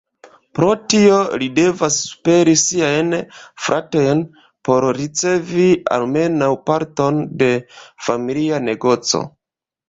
[0.57, 3.11] Pro tio li devas superi siajn
[3.65, 4.23] fratojn
[4.69, 5.67] por ricevi
[5.99, 7.51] almenaŭ parton de
[8.09, 9.23] familia negoco.